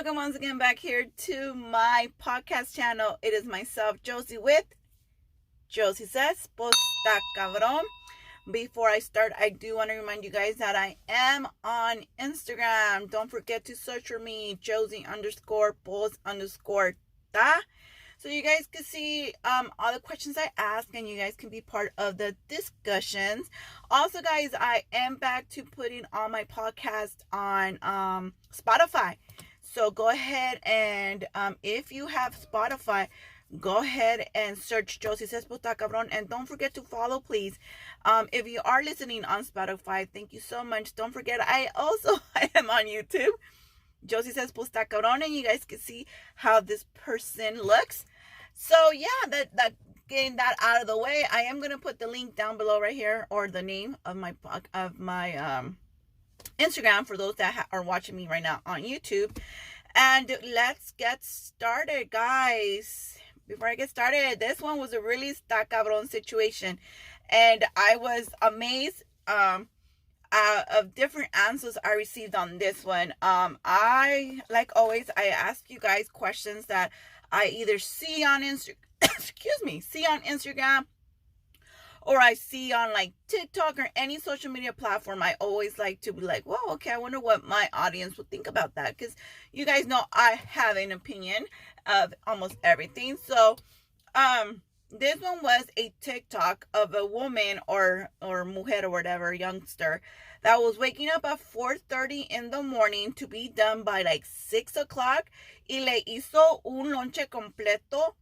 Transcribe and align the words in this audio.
Welcome 0.00 0.16
once 0.16 0.34
again 0.34 0.56
back 0.56 0.78
here 0.78 1.08
to 1.18 1.52
my 1.52 2.08
podcast 2.18 2.74
channel. 2.74 3.18
It 3.20 3.34
is 3.34 3.44
myself, 3.44 4.02
Josie, 4.02 4.38
with 4.38 4.64
Josie 5.68 6.06
Says, 6.06 6.48
Posta 6.56 7.18
Cabrón. 7.36 7.82
Before 8.50 8.88
I 8.88 9.00
start, 9.00 9.34
I 9.38 9.50
do 9.50 9.76
want 9.76 9.90
to 9.90 9.96
remind 9.96 10.24
you 10.24 10.30
guys 10.30 10.54
that 10.54 10.74
I 10.74 10.96
am 11.06 11.46
on 11.62 12.04
Instagram. 12.18 13.10
Don't 13.10 13.30
forget 13.30 13.66
to 13.66 13.76
search 13.76 14.08
for 14.08 14.18
me, 14.18 14.56
Josie 14.58 15.04
underscore 15.06 15.76
post 15.84 16.18
underscore 16.24 16.96
ta. 17.34 17.60
So 18.16 18.30
you 18.30 18.42
guys 18.42 18.66
can 18.72 18.84
see 18.84 19.34
um, 19.44 19.70
all 19.78 19.92
the 19.92 20.00
questions 20.00 20.38
I 20.38 20.48
ask 20.56 20.88
and 20.94 21.06
you 21.06 21.18
guys 21.18 21.34
can 21.36 21.50
be 21.50 21.60
part 21.60 21.92
of 21.98 22.16
the 22.16 22.34
discussions. 22.48 23.50
Also, 23.90 24.22
guys, 24.22 24.54
I 24.58 24.84
am 24.94 25.16
back 25.16 25.50
to 25.50 25.62
putting 25.62 26.06
all 26.14 26.30
my 26.30 26.44
podcasts 26.44 27.18
on 27.34 27.78
um, 27.82 28.32
Spotify. 28.50 29.16
So 29.72 29.92
go 29.92 30.08
ahead 30.08 30.58
and 30.64 31.28
um, 31.32 31.56
if 31.62 31.92
you 31.92 32.08
have 32.08 32.34
Spotify, 32.34 33.06
go 33.60 33.82
ahead 33.82 34.28
and 34.34 34.58
search 34.58 34.98
Josie 34.98 35.26
Says 35.26 35.44
Posta 35.44 35.78
Cabron 35.78 36.08
and 36.10 36.28
don't 36.28 36.46
forget 36.46 36.74
to 36.74 36.82
follow, 36.82 37.20
please. 37.20 37.56
Um, 38.04 38.28
if 38.32 38.48
you 38.48 38.60
are 38.64 38.82
listening 38.82 39.24
on 39.24 39.44
Spotify, 39.44 40.08
thank 40.12 40.32
you 40.32 40.40
so 40.40 40.64
much. 40.64 40.96
Don't 40.96 41.12
forget, 41.12 41.38
I 41.40 41.68
also 41.76 42.16
I 42.34 42.50
am 42.56 42.68
on 42.68 42.86
YouTube. 42.86 43.30
Josie 44.04 44.32
Says 44.32 44.50
Posta 44.50 44.88
Cabron, 44.88 45.22
and 45.22 45.32
you 45.32 45.44
guys 45.44 45.64
can 45.64 45.78
see 45.78 46.04
how 46.34 46.60
this 46.60 46.84
person 46.94 47.62
looks. 47.62 48.04
So 48.54 48.90
yeah, 48.90 49.28
that 49.28 49.54
that 49.56 49.74
getting 50.08 50.34
that 50.36 50.56
out 50.60 50.80
of 50.80 50.88
the 50.88 50.98
way, 50.98 51.24
I 51.30 51.42
am 51.42 51.60
gonna 51.60 51.78
put 51.78 52.00
the 52.00 52.08
link 52.08 52.34
down 52.34 52.58
below 52.58 52.80
right 52.80 52.96
here 52.96 53.28
or 53.30 53.46
the 53.46 53.62
name 53.62 53.96
of 54.04 54.16
my 54.16 54.34
of 54.74 54.98
my 54.98 55.36
um 55.36 55.76
Instagram 56.58 57.06
for 57.06 57.16
those 57.16 57.36
that 57.36 57.54
ha- 57.54 57.66
are 57.72 57.82
watching 57.82 58.16
me 58.16 58.28
right 58.28 58.42
now 58.42 58.60
on 58.66 58.82
YouTube. 58.82 59.36
And 59.94 60.30
let's 60.54 60.92
get 60.92 61.24
started, 61.24 62.10
guys. 62.10 63.18
Before 63.48 63.68
I 63.68 63.74
get 63.74 63.90
started, 63.90 64.38
this 64.38 64.60
one 64.60 64.78
was 64.78 64.92
a 64.92 65.00
really 65.00 65.32
está 65.32 65.68
cabrón 65.68 66.08
situation. 66.08 66.78
And 67.28 67.64
I 67.76 67.96
was 67.96 68.30
amazed 68.40 69.02
um, 69.26 69.68
uh, 70.32 70.62
of 70.76 70.94
different 70.94 71.28
answers 71.34 71.76
I 71.84 71.92
received 71.92 72.34
on 72.34 72.58
this 72.58 72.84
one. 72.84 73.14
Um, 73.22 73.58
I, 73.64 74.40
like 74.48 74.70
always, 74.76 75.10
I 75.16 75.26
ask 75.26 75.68
you 75.68 75.80
guys 75.80 76.08
questions 76.08 76.66
that 76.66 76.92
I 77.32 77.46
either 77.46 77.78
see 77.78 78.24
on 78.24 78.42
Instagram, 78.42 78.76
excuse 79.02 79.62
me, 79.64 79.80
see 79.80 80.04
on 80.04 80.20
Instagram 80.20 80.86
or 82.02 82.18
I 82.20 82.34
see 82.34 82.72
on 82.72 82.92
like 82.92 83.12
TikTok 83.28 83.78
or 83.78 83.88
any 83.96 84.18
social 84.18 84.50
media 84.50 84.72
platform, 84.72 85.22
I 85.22 85.36
always 85.40 85.78
like 85.78 86.00
to 86.02 86.12
be 86.12 86.22
like, 86.22 86.46
well, 86.46 86.64
okay, 86.70 86.90
I 86.90 86.98
wonder 86.98 87.20
what 87.20 87.46
my 87.46 87.68
audience 87.72 88.16
would 88.16 88.30
think 88.30 88.46
about 88.46 88.74
that. 88.74 88.96
Because 88.96 89.14
you 89.52 89.64
guys 89.64 89.86
know 89.86 90.02
I 90.12 90.40
have 90.46 90.76
an 90.76 90.92
opinion 90.92 91.46
of 91.86 92.14
almost 92.26 92.56
everything. 92.62 93.18
So, 93.24 93.56
um, 94.14 94.62
this 94.90 95.20
one 95.20 95.38
was 95.42 95.66
a 95.76 95.92
TikTok 96.00 96.66
of 96.74 96.94
a 96.94 97.06
woman 97.06 97.60
or 97.68 98.10
or 98.20 98.44
mujer 98.44 98.86
or 98.86 98.90
whatever 98.90 99.32
youngster 99.32 100.00
that 100.42 100.56
was 100.56 100.78
waking 100.78 101.10
up 101.10 101.24
at 101.24 101.38
4:30 101.38 102.26
in 102.28 102.50
the 102.50 102.62
morning 102.62 103.12
to 103.12 103.26
be 103.28 103.48
done 103.48 103.82
by 103.84 104.02
like 104.02 104.24
6 104.24 104.76
o'clock 104.76 105.30
y 105.68 105.78
le 105.80 106.02
hizo 106.06 106.60
un 106.64 106.90
lonche 106.90 107.28
completo 107.28 108.14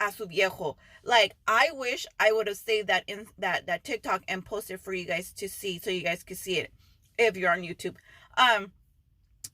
a 0.00 0.12
su 0.12 0.26
viejo. 0.26 0.76
Like 1.02 1.34
I 1.46 1.68
wish 1.72 2.06
I 2.18 2.32
would 2.32 2.46
have 2.46 2.56
saved 2.56 2.88
that 2.88 3.04
in 3.06 3.26
that 3.38 3.66
that 3.66 3.84
TikTok 3.84 4.22
and 4.28 4.44
posted 4.44 4.80
for 4.80 4.92
you 4.92 5.04
guys 5.04 5.32
to 5.32 5.48
see 5.48 5.78
so 5.78 5.90
you 5.90 6.02
guys 6.02 6.22
could 6.22 6.38
see 6.38 6.58
it 6.58 6.72
if 7.18 7.36
you're 7.36 7.52
on 7.52 7.62
YouTube. 7.62 7.96
Um 8.36 8.72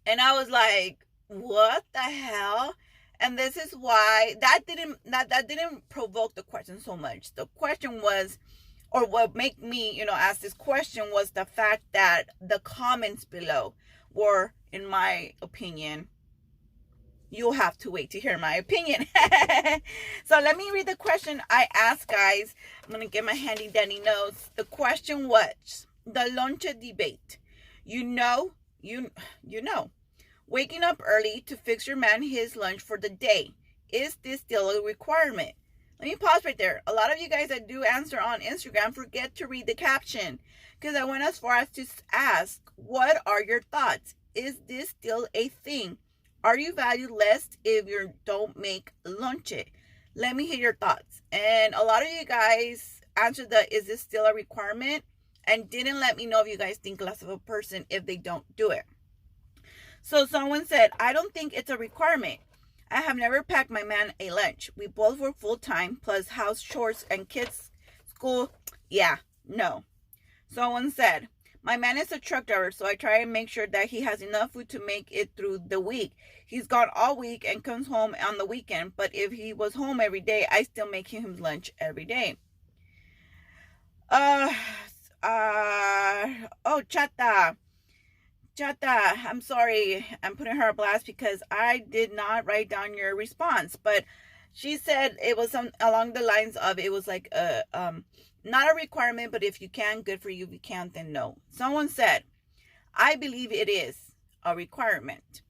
and 0.06 0.20
I 0.20 0.32
was 0.32 0.48
like, 0.48 0.98
what 1.28 1.84
the 1.92 2.00
hell? 2.00 2.74
And 3.20 3.38
this 3.38 3.56
is 3.56 3.72
why 3.72 4.34
that 4.40 4.60
didn't 4.66 4.98
that 5.04 5.28
that 5.30 5.48
didn't 5.48 5.88
provoke 5.88 6.34
the 6.34 6.42
question 6.42 6.80
so 6.80 6.96
much. 6.96 7.34
The 7.34 7.46
question 7.46 8.00
was 8.00 8.38
or 8.92 9.06
what 9.06 9.36
made 9.36 9.58
me, 9.58 9.92
you 9.92 10.04
know, 10.04 10.14
ask 10.14 10.40
this 10.40 10.54
question 10.54 11.04
was 11.12 11.30
the 11.30 11.44
fact 11.44 11.82
that 11.92 12.24
the 12.40 12.58
comments 12.60 13.24
below 13.24 13.74
were 14.12 14.52
in 14.72 14.86
my 14.86 15.32
opinion 15.42 16.08
you'll 17.30 17.52
have 17.52 17.78
to 17.78 17.90
wait 17.90 18.10
to 18.10 18.20
hear 18.20 18.36
my 18.36 18.56
opinion. 18.56 19.06
so 20.24 20.40
let 20.40 20.56
me 20.56 20.70
read 20.72 20.86
the 20.86 20.96
question 20.96 21.42
I 21.48 21.68
asked, 21.74 22.08
guys. 22.08 22.54
I'm 22.84 22.90
going 22.90 23.06
to 23.06 23.10
get 23.10 23.24
my 23.24 23.34
handy 23.34 23.68
dandy 23.68 24.00
notes. 24.00 24.50
The 24.56 24.64
question 24.64 25.28
was 25.28 25.86
the 26.04 26.30
lunch 26.34 26.66
debate. 26.80 27.38
You 27.84 28.04
know, 28.04 28.52
you 28.82 29.10
you 29.46 29.62
know, 29.62 29.90
waking 30.46 30.82
up 30.82 31.00
early 31.04 31.42
to 31.46 31.56
fix 31.56 31.86
your 31.86 31.96
man 31.96 32.22
his 32.22 32.56
lunch 32.56 32.80
for 32.82 32.98
the 32.98 33.08
day. 33.08 33.52
Is 33.92 34.16
this 34.22 34.40
still 34.40 34.70
a 34.70 34.82
requirement? 34.82 35.52
Let 35.98 36.08
me 36.08 36.16
pause 36.16 36.44
right 36.44 36.56
there. 36.56 36.82
A 36.86 36.92
lot 36.92 37.12
of 37.12 37.18
you 37.18 37.28
guys 37.28 37.48
that 37.48 37.68
do 37.68 37.82
answer 37.82 38.20
on 38.20 38.40
Instagram 38.40 38.94
forget 38.94 39.34
to 39.36 39.46
read 39.46 39.66
the 39.66 39.74
caption 39.74 40.38
because 40.78 40.96
I 40.96 41.04
went 41.04 41.22
as 41.22 41.38
far 41.38 41.56
as 41.56 41.68
to 41.70 41.86
ask, 42.12 42.60
what 42.76 43.20
are 43.26 43.42
your 43.42 43.60
thoughts? 43.60 44.14
Is 44.34 44.56
this 44.66 44.90
still 44.90 45.26
a 45.34 45.48
thing? 45.48 45.98
Are 46.42 46.58
you 46.58 46.72
valued 46.72 47.10
less 47.10 47.48
if 47.64 47.86
you 47.86 48.14
don't 48.24 48.56
make 48.56 48.92
lunch? 49.04 49.52
It? 49.52 49.68
Let 50.14 50.36
me 50.36 50.46
hear 50.46 50.58
your 50.58 50.74
thoughts. 50.74 51.20
And 51.30 51.74
a 51.74 51.84
lot 51.84 52.02
of 52.02 52.08
you 52.08 52.24
guys 52.24 53.02
answered 53.16 53.50
the 53.50 53.72
is 53.74 53.86
this 53.86 54.00
still 54.00 54.24
a 54.24 54.32
requirement? 54.32 55.04
And 55.44 55.68
didn't 55.68 56.00
let 56.00 56.16
me 56.16 56.24
know 56.24 56.40
if 56.40 56.48
you 56.48 56.56
guys 56.56 56.78
think 56.78 57.00
less 57.00 57.20
of 57.20 57.28
a 57.28 57.36
person 57.36 57.84
if 57.90 58.06
they 58.06 58.16
don't 58.16 58.44
do 58.56 58.70
it. 58.70 58.84
So 60.02 60.24
someone 60.24 60.64
said, 60.64 60.90
I 60.98 61.12
don't 61.12 61.34
think 61.34 61.52
it's 61.52 61.70
a 61.70 61.76
requirement. 61.76 62.40
I 62.90 63.02
have 63.02 63.16
never 63.16 63.42
packed 63.42 63.70
my 63.70 63.82
man 63.82 64.14
a 64.18 64.30
lunch. 64.30 64.70
We 64.76 64.86
both 64.86 65.18
work 65.18 65.38
full 65.38 65.58
time, 65.58 65.98
plus 66.02 66.28
house 66.28 66.62
chores 66.62 67.04
and 67.10 67.28
kids' 67.28 67.70
school. 68.14 68.52
Yeah, 68.88 69.16
no. 69.46 69.84
Someone 70.50 70.90
said, 70.90 71.28
my 71.62 71.76
man 71.76 71.98
is 71.98 72.10
a 72.10 72.18
truck 72.18 72.46
driver, 72.46 72.70
so 72.70 72.86
I 72.86 72.94
try 72.94 73.18
and 73.18 73.32
make 73.32 73.48
sure 73.48 73.66
that 73.66 73.90
he 73.90 74.00
has 74.00 74.22
enough 74.22 74.52
food 74.52 74.68
to 74.70 74.84
make 74.84 75.08
it 75.10 75.30
through 75.36 75.60
the 75.66 75.80
week. 75.80 76.12
He's 76.46 76.66
gone 76.66 76.88
all 76.94 77.16
week 77.16 77.44
and 77.46 77.62
comes 77.62 77.86
home 77.86 78.16
on 78.26 78.38
the 78.38 78.46
weekend, 78.46 78.92
but 78.96 79.14
if 79.14 79.32
he 79.32 79.52
was 79.52 79.74
home 79.74 80.00
every 80.00 80.20
day, 80.20 80.46
I 80.50 80.62
still 80.62 80.88
make 80.88 81.08
him 81.08 81.36
lunch 81.36 81.72
every 81.78 82.04
day. 82.04 82.36
Uh, 84.08 84.52
uh, 85.22 86.28
oh, 86.64 86.82
Chata. 86.88 87.56
Chata, 88.56 89.24
I'm 89.26 89.40
sorry. 89.40 90.04
I'm 90.22 90.36
putting 90.36 90.56
her 90.56 90.70
a 90.70 90.74
blast 90.74 91.06
because 91.06 91.42
I 91.50 91.78
did 91.78 92.12
not 92.12 92.46
write 92.46 92.68
down 92.68 92.94
your 92.94 93.14
response, 93.14 93.76
but 93.80 94.04
she 94.52 94.76
said 94.76 95.16
it 95.22 95.36
was 95.36 95.50
some 95.50 95.70
along 95.80 96.12
the 96.12 96.22
lines 96.22 96.56
of 96.56 96.78
it 96.78 96.92
was 96.92 97.06
like 97.06 97.28
a 97.32 97.62
um 97.74 98.04
not 98.42 98.70
a 98.70 98.74
requirement, 98.74 99.32
but 99.32 99.44
if 99.44 99.60
you 99.60 99.68
can, 99.68 100.00
good 100.00 100.22
for 100.22 100.30
you. 100.30 100.44
If 100.44 100.52
you 100.52 100.58
can't, 100.58 100.94
then 100.94 101.12
no. 101.12 101.36
Someone 101.50 101.88
said, 101.88 102.24
I 102.94 103.16
believe 103.16 103.52
it 103.52 103.68
is 103.68 104.12
a 104.44 104.56
requirement. 104.56 105.42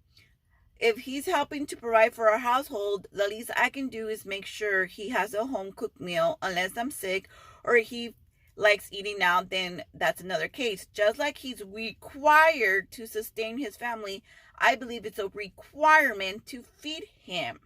If 0.81 0.99
he's 0.99 1.27
helping 1.27 1.67
to 1.67 1.77
provide 1.77 2.15
for 2.15 2.31
our 2.31 2.39
household, 2.39 3.07
the 3.13 3.29
least 3.29 3.51
I 3.57 3.69
can 3.69 3.89
do 3.89 4.09
is 4.09 4.25
make 4.25 4.47
sure 4.47 4.87
he 4.87 5.11
has 5.11 5.35
a 5.35 5.47
home 5.47 5.73
cooked 5.73 6.01
meal 6.01 6.39
unless 6.43 6.77
I'm 6.77 6.91
sick 6.91 7.29
or 7.63 7.77
he 7.77 8.15
likes 8.57 8.89
eating 8.91 9.17
now, 9.19 9.43
then 9.43 9.85
that's 9.95 10.21
another 10.21 10.49
case. 10.49 10.87
Just 10.93 11.19
like 11.19 11.39
he's 11.39 11.63
required 11.65 12.91
to 12.93 13.07
sustain 13.07 13.59
his 13.59 13.77
family, 13.77 14.23
I 14.59 14.75
believe 14.75 15.05
it's 15.05 15.19
a 15.19 15.29
requirement 15.29 16.47
to 16.47 16.63
feed 16.63 17.05
him, 17.19 17.61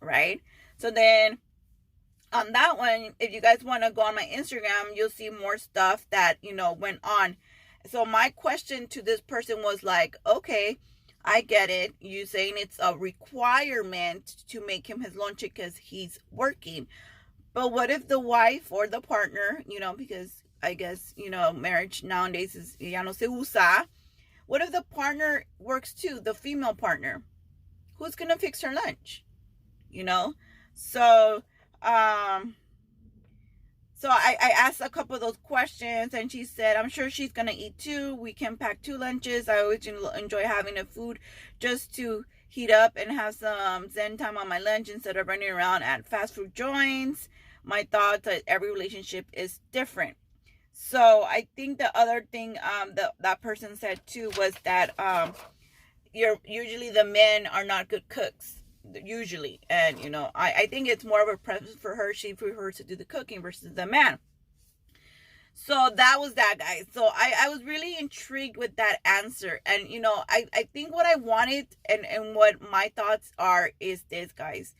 right? 0.00 0.40
So 0.78 0.90
then 0.90 1.38
on 2.32 2.52
that 2.52 2.78
one, 2.78 3.14
if 3.18 3.32
you 3.32 3.40
guys 3.40 3.62
want 3.62 3.82
to 3.82 3.90
go 3.90 4.02
on 4.02 4.14
my 4.14 4.28
Instagram, 4.32 4.94
you'll 4.94 5.10
see 5.10 5.30
more 5.30 5.58
stuff 5.58 6.06
that, 6.10 6.36
you 6.42 6.54
know, 6.54 6.72
went 6.72 7.00
on. 7.02 7.36
So 7.86 8.04
my 8.04 8.30
question 8.30 8.86
to 8.88 9.02
this 9.02 9.20
person 9.20 9.62
was 9.62 9.82
like, 9.82 10.16
okay, 10.26 10.78
I 11.24 11.40
get 11.40 11.70
it. 11.70 11.94
You 12.00 12.26
saying 12.26 12.54
it's 12.56 12.78
a 12.78 12.96
requirement 12.96 14.44
to 14.48 14.64
make 14.64 14.88
him 14.88 15.00
his 15.00 15.16
lunch 15.16 15.40
because 15.40 15.76
he's 15.76 16.18
working. 16.30 16.86
But 17.52 17.72
what 17.72 17.90
if 17.90 18.06
the 18.06 18.20
wife 18.20 18.70
or 18.70 18.86
the 18.86 19.00
partner, 19.00 19.62
you 19.66 19.80
know, 19.80 19.94
because 19.94 20.42
I 20.62 20.74
guess, 20.74 21.12
you 21.16 21.30
know, 21.30 21.52
marriage 21.52 22.04
nowadays 22.04 22.54
is 22.54 22.76
ya 22.78 23.02
no 23.02 23.12
se 23.12 23.26
usa. 23.26 23.84
What 24.46 24.62
if 24.62 24.72
the 24.72 24.82
partner 24.82 25.44
works 25.58 25.92
too, 25.94 26.20
the 26.20 26.34
female 26.34 26.74
partner? 26.74 27.22
Who's 27.96 28.14
going 28.14 28.30
to 28.30 28.38
fix 28.38 28.60
her 28.62 28.72
lunch? 28.72 29.24
You 29.90 30.04
know? 30.04 30.34
So 30.74 31.42
um, 31.82 32.56
so 34.00 34.08
I, 34.08 34.34
I 34.40 34.50
asked 34.56 34.80
a 34.80 34.88
couple 34.88 35.14
of 35.14 35.20
those 35.20 35.36
questions 35.42 36.14
and 36.14 36.32
she 36.32 36.44
said, 36.44 36.76
I'm 36.76 36.88
sure 36.88 37.10
she's 37.10 37.32
to 37.32 37.52
eat 37.52 37.76
two. 37.76 38.14
We 38.14 38.32
can 38.32 38.56
pack 38.56 38.80
two 38.80 38.96
lunches. 38.96 39.46
I 39.46 39.58
always 39.58 39.86
enjoy 39.86 40.44
having 40.44 40.78
a 40.78 40.86
food 40.86 41.18
just 41.58 41.94
to 41.96 42.24
heat 42.48 42.70
up 42.70 42.94
and 42.96 43.12
have 43.12 43.34
some 43.34 43.90
zen 43.90 44.16
time 44.16 44.38
on 44.38 44.48
my 44.48 44.58
lunch 44.58 44.88
instead 44.88 45.18
of 45.18 45.28
running 45.28 45.50
around 45.50 45.82
at 45.82 46.06
fast 46.06 46.34
food 46.34 46.54
joints. 46.54 47.28
My 47.62 47.86
thoughts 47.90 48.22
that 48.22 48.42
every 48.46 48.72
relationship 48.72 49.26
is 49.34 49.60
different. 49.70 50.16
So 50.72 51.24
I 51.24 51.46
think 51.54 51.76
the 51.76 51.94
other 51.96 52.24
thing 52.32 52.56
um 52.58 52.94
that 52.94 53.12
that 53.20 53.42
person 53.42 53.76
said 53.76 54.00
too 54.06 54.30
was 54.38 54.54
that 54.64 54.98
um 54.98 55.34
you're 56.14 56.38
usually 56.46 56.88
the 56.88 57.04
men 57.04 57.46
are 57.46 57.64
not 57.64 57.88
good 57.88 58.08
cooks 58.08 58.59
usually. 59.04 59.60
And 59.68 59.98
you 59.98 60.10
know 60.10 60.30
i 60.34 60.52
i 60.52 60.66
think 60.66 60.88
it's 60.88 61.04
more 61.04 61.22
of 61.22 61.28
a 61.28 61.36
preference 61.36 61.76
for 61.80 61.94
her. 61.94 62.14
She 62.14 62.34
prefers 62.34 62.76
to 62.76 62.84
do 62.84 62.96
the 62.96 63.04
cooking 63.04 63.42
versus 63.42 63.72
the 63.74 63.86
man. 63.86 64.18
So 65.54 65.90
that 65.94 66.16
was 66.18 66.34
that 66.34 66.56
guys. 66.58 66.86
So 66.92 67.08
i 67.14 67.32
i 67.42 67.48
was 67.48 67.64
really 67.64 67.96
intrigued 67.98 68.56
with 68.56 68.76
that 68.76 68.98
answer. 69.04 69.60
And 69.66 69.88
you 69.88 70.00
know 70.00 70.24
i 70.28 70.46
i 70.54 70.68
think 70.72 70.92
what 70.94 71.06
i 71.06 71.16
wanted 71.16 71.66
and 71.88 72.06
and 72.06 72.34
what 72.34 72.60
my 72.70 72.90
thoughts 72.94 73.32
are 73.38 73.72
is 73.80 74.02
this 74.10 74.32
guys. 74.32 74.74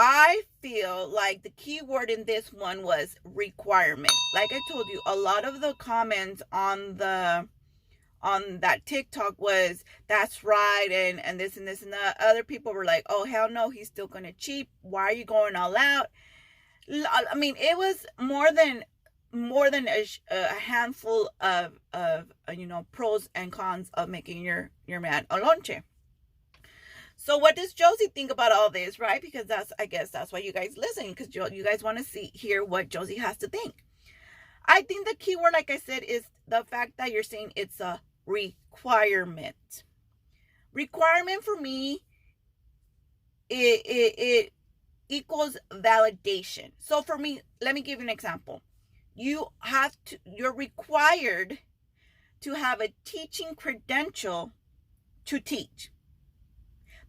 I 0.00 0.42
feel 0.62 1.08
like 1.08 1.42
the 1.42 1.50
key 1.50 1.82
word 1.82 2.08
in 2.08 2.24
this 2.24 2.52
one 2.52 2.84
was 2.84 3.16
requirement. 3.24 4.12
Like 4.32 4.52
I 4.52 4.60
told 4.70 4.86
you, 4.86 5.00
a 5.06 5.16
lot 5.16 5.44
of 5.44 5.60
the 5.60 5.74
comments 5.74 6.40
on 6.52 6.98
the 6.98 7.48
on 8.22 8.60
that 8.60 8.84
TikTok 8.86 9.34
was 9.38 9.84
that's 10.08 10.42
right 10.42 10.88
and 10.90 11.20
and 11.20 11.38
this 11.38 11.56
and 11.56 11.66
this 11.66 11.82
and 11.82 11.92
the 11.92 12.14
other 12.24 12.42
people 12.42 12.72
were 12.72 12.84
like, 12.84 13.04
"Oh 13.08 13.24
hell 13.24 13.50
no, 13.50 13.70
he's 13.70 13.88
still 13.88 14.08
to 14.08 14.32
cheat. 14.32 14.68
Why 14.82 15.04
are 15.04 15.12
you 15.12 15.24
going 15.24 15.56
all 15.56 15.76
out?" 15.76 16.06
I 16.90 17.34
mean, 17.34 17.54
it 17.58 17.76
was 17.76 18.06
more 18.18 18.50
than 18.52 18.84
more 19.32 19.70
than 19.70 19.88
a, 19.88 20.06
a 20.30 20.44
handful 20.54 21.30
of 21.40 21.78
of 21.92 22.32
uh, 22.48 22.52
you 22.52 22.66
know 22.66 22.86
pros 22.92 23.28
and 23.34 23.52
cons 23.52 23.90
of 23.94 24.08
making 24.08 24.42
your 24.42 24.70
your 24.86 25.00
man 25.00 25.26
a 25.30 25.38
lonche. 25.38 25.82
So 27.16 27.36
what 27.36 27.56
does 27.56 27.74
Josie 27.74 28.06
think 28.14 28.30
about 28.30 28.52
all 28.52 28.70
this, 28.70 28.98
right? 28.98 29.20
Because 29.20 29.46
that's 29.46 29.72
I 29.78 29.86
guess 29.86 30.10
that's 30.10 30.32
why 30.32 30.38
you 30.38 30.52
guys 30.52 30.74
listen 30.76 31.08
because 31.08 31.34
you, 31.34 31.46
you 31.52 31.64
guys 31.64 31.82
want 31.82 31.98
to 31.98 32.04
see 32.04 32.30
hear 32.32 32.64
what 32.64 32.88
Josie 32.88 33.18
has 33.18 33.36
to 33.38 33.48
think. 33.48 33.74
I 34.66 34.82
think 34.82 35.08
the 35.08 35.14
key 35.14 35.34
word, 35.34 35.52
like 35.54 35.70
I 35.70 35.78
said, 35.78 36.04
is 36.04 36.24
the 36.46 36.62
fact 36.64 36.92
that 36.98 37.10
you're 37.10 37.22
saying 37.22 37.52
it's 37.56 37.80
a 37.80 38.00
requirement. 38.28 39.84
Requirement 40.72 41.42
for 41.42 41.56
me, 41.56 42.00
it, 43.48 43.82
it, 43.84 44.14
it 44.18 44.52
equals 45.08 45.56
validation. 45.72 46.72
So 46.78 47.02
for 47.02 47.16
me, 47.16 47.40
let 47.60 47.74
me 47.74 47.80
give 47.80 47.98
you 47.98 48.04
an 48.04 48.10
example. 48.10 48.62
You 49.14 49.46
have 49.60 49.96
to, 50.06 50.18
you're 50.24 50.54
required 50.54 51.58
to 52.42 52.54
have 52.54 52.80
a 52.80 52.94
teaching 53.04 53.54
credential 53.56 54.52
to 55.24 55.40
teach. 55.40 55.90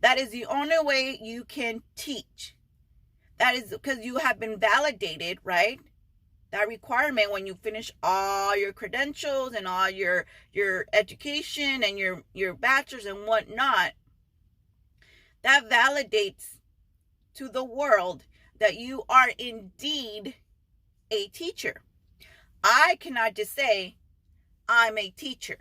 That 0.02 0.18
is 0.18 0.30
the 0.30 0.46
only 0.46 0.78
way 0.82 1.20
you 1.22 1.44
can 1.44 1.82
teach. 1.96 2.56
That 3.38 3.56
is 3.56 3.70
because 3.70 4.00
you 4.00 4.18
have 4.18 4.40
been 4.40 4.60
validated, 4.60 5.40
right? 5.44 5.80
That 6.52 6.68
requirement 6.68 7.32
when 7.32 7.46
you 7.46 7.56
finish 7.62 7.92
all 8.02 8.58
your 8.58 8.74
credentials 8.74 9.54
and 9.54 9.68
all 9.68 9.90
your 9.90 10.26
your 10.52 10.86
education 10.94 11.84
and 11.84 12.00
your 12.00 12.24
your 12.34 12.54
bachelor's 12.54 13.06
and 13.06 13.28
whatnot, 13.28 13.92
that 15.44 15.70
validates 15.70 16.58
to 17.36 17.50
the 17.50 17.64
world 17.64 18.24
that 18.60 18.78
you 18.78 19.04
are 19.10 19.30
indeed 19.38 20.36
a 21.12 21.28
teacher. 21.28 21.82
I 22.64 22.98
cannot 23.00 23.36
just 23.36 23.56
say 23.56 23.96
I'm 24.68 24.98
a 24.98 25.10
teacher. 25.10 25.58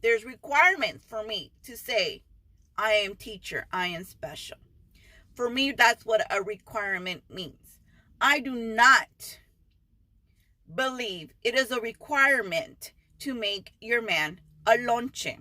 There's 0.00 0.24
requirements 0.24 1.04
for 1.06 1.24
me 1.24 1.52
to 1.64 1.76
say 1.76 2.22
I 2.76 2.92
am 2.92 3.16
teacher. 3.16 3.66
I 3.72 3.88
am 3.88 4.04
special. 4.04 4.58
For 5.34 5.50
me, 5.50 5.72
that's 5.72 6.06
what 6.06 6.26
a 6.32 6.42
requirement 6.42 7.24
means. 7.28 7.80
I 8.20 8.40
do 8.40 8.54
not 8.54 9.38
believe 10.74 11.32
it 11.42 11.54
is 11.54 11.70
a 11.70 11.80
requirement 11.80 12.92
to 13.20 13.34
make 13.34 13.72
your 13.80 14.02
man 14.02 14.40
a 14.66 14.72
lonche. 14.72 15.38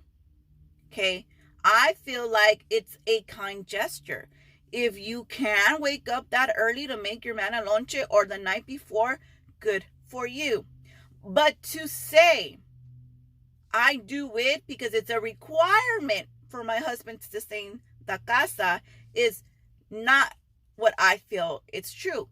Okay? 0.91 1.25
I 1.63 1.95
feel 2.03 2.29
like 2.31 2.65
it's 2.69 2.97
a 3.05 3.21
kind 3.23 3.65
gesture. 3.65 4.27
If 4.71 4.97
you 4.97 5.25
can 5.25 5.81
wake 5.81 6.09
up 6.09 6.29
that 6.29 6.53
early 6.57 6.87
to 6.87 6.97
make 6.97 7.25
your 7.25 7.35
man 7.35 7.53
a 7.53 7.61
lonche 7.61 8.03
or 8.09 8.25
the 8.25 8.37
night 8.37 8.65
before, 8.65 9.19
good 9.59 9.85
for 10.05 10.27
you. 10.27 10.65
But 11.23 11.61
to 11.63 11.87
say, 11.87 12.59
I 13.73 13.97
do 13.97 14.31
it 14.37 14.63
because 14.67 14.93
it's 14.93 15.09
a 15.09 15.19
requirement 15.19 16.27
for 16.47 16.63
my 16.63 16.77
husband 16.77 17.21
to 17.21 17.27
sustain 17.27 17.81
the 18.05 18.19
casa 18.25 18.81
is 19.13 19.43
not 19.89 20.33
what 20.77 20.93
I 20.97 21.17
feel 21.17 21.63
it's 21.71 21.93
true. 21.93 22.29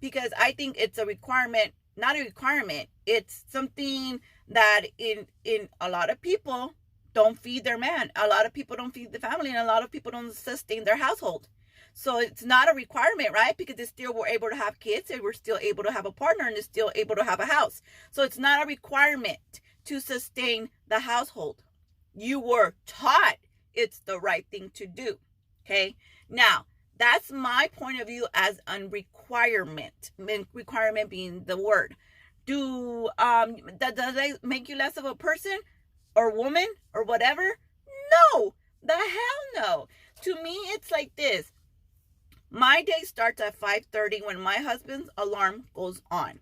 Because 0.00 0.30
I 0.38 0.52
think 0.52 0.76
it's 0.78 0.98
a 0.98 1.06
requirement, 1.06 1.72
not 1.96 2.16
a 2.16 2.20
requirement. 2.20 2.88
It's 3.06 3.44
something 3.48 4.20
that 4.48 4.82
in 4.98 5.26
in 5.44 5.68
a 5.80 5.88
lot 5.88 6.10
of 6.10 6.20
people 6.20 6.74
don't 7.14 7.38
feed 7.38 7.64
their 7.64 7.78
man. 7.78 8.12
A 8.16 8.28
lot 8.28 8.46
of 8.46 8.52
people 8.52 8.76
don't 8.76 8.92
feed 8.92 9.12
the 9.12 9.18
family 9.18 9.50
and 9.50 9.58
a 9.58 9.64
lot 9.64 9.82
of 9.82 9.90
people 9.90 10.12
don't 10.12 10.34
sustain 10.34 10.84
their 10.84 10.96
household. 10.96 11.48
So 11.94 12.18
it's 12.18 12.44
not 12.44 12.70
a 12.70 12.74
requirement, 12.74 13.30
right? 13.32 13.56
Because 13.56 13.76
they 13.76 13.86
still 13.86 14.12
were 14.12 14.26
able 14.26 14.50
to 14.50 14.56
have 14.56 14.80
kids 14.80 15.10
and 15.10 15.22
we're 15.22 15.32
still 15.32 15.56
able 15.62 15.82
to 15.84 15.92
have 15.92 16.04
a 16.04 16.12
partner 16.12 16.46
and 16.46 16.54
they're 16.54 16.62
still 16.62 16.92
able 16.94 17.16
to 17.16 17.24
have 17.24 17.40
a 17.40 17.46
house. 17.46 17.80
So 18.10 18.22
it's 18.22 18.36
not 18.36 18.62
a 18.62 18.66
requirement 18.66 19.62
to 19.86 20.00
sustain 20.00 20.68
the 20.88 21.00
household. 21.00 21.62
You 22.14 22.38
were 22.38 22.74
taught 22.86 23.38
it's 23.72 24.00
the 24.00 24.18
right 24.18 24.46
thing 24.50 24.70
to 24.74 24.86
do. 24.86 25.18
Okay. 25.64 25.96
Now, 26.28 26.66
that's 26.98 27.30
my 27.30 27.68
point 27.76 28.00
of 28.00 28.08
view 28.08 28.26
as 28.34 28.60
a 28.66 28.84
requirement. 28.86 30.10
Requirement 30.52 31.10
being 31.10 31.44
the 31.44 31.56
word. 31.56 31.96
Do 32.46 33.08
um 33.18 33.56
that 33.80 33.96
does 33.96 34.14
that 34.14 34.44
make 34.44 34.68
you 34.68 34.76
less 34.76 34.96
of 34.96 35.04
a 35.04 35.14
person 35.14 35.58
or 36.14 36.30
woman 36.30 36.66
or 36.94 37.04
whatever? 37.04 37.58
No, 38.32 38.54
the 38.82 38.94
hell 38.94 39.42
no. 39.56 39.88
To 40.22 40.42
me, 40.42 40.52
it's 40.74 40.90
like 40.90 41.14
this. 41.16 41.52
My 42.50 42.82
day 42.82 43.02
starts 43.02 43.42
at 43.42 43.58
5:30 43.60 44.24
when 44.24 44.40
my 44.40 44.56
husband's 44.56 45.10
alarm 45.18 45.64
goes 45.74 46.00
on 46.10 46.40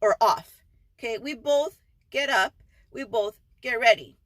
or 0.00 0.16
off. 0.20 0.62
Okay, 0.98 1.18
we 1.18 1.34
both 1.34 1.78
get 2.10 2.28
up, 2.28 2.54
we 2.92 3.04
both 3.04 3.38
get 3.62 3.80
ready. 3.80 4.19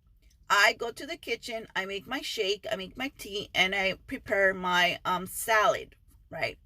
I 0.56 0.74
go 0.74 0.92
to 0.92 1.04
the 1.04 1.16
kitchen, 1.16 1.66
I 1.74 1.84
make 1.84 2.06
my 2.06 2.20
shake, 2.20 2.64
I 2.70 2.76
make 2.76 2.96
my 2.96 3.10
tea, 3.18 3.50
and 3.56 3.74
I 3.74 3.94
prepare 4.06 4.54
my 4.54 5.00
um 5.04 5.26
salad, 5.26 5.96
right? 6.30 6.56